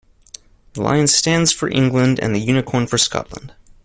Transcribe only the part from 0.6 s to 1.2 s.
The lion